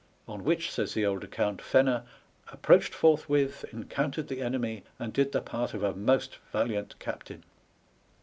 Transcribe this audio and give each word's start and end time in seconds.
on 0.27 0.43
which, 0.43 0.71
says 0.71 0.95
the 0.95 1.05
old 1.05 1.23
account, 1.23 1.61
Fenner 1.61 2.05
*' 2.27 2.51
approached 2.51 2.91
forth 2.91 3.29
with, 3.29 3.63
encountered 3.71 4.29
the 4.29 4.41
enemy, 4.41 4.83
and 4.97 5.13
did 5.13 5.31
the 5.31 5.41
part 5.43 5.75
of 5.75 5.83
a 5.83 5.93
most 5.93 6.37
valiant 6.51 6.97
captain." 6.97 7.43